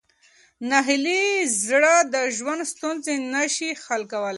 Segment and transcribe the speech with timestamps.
[0.69, 1.23] ناهیلي
[1.65, 4.29] زړه د ژوند ستونزې نه شي حل کولی.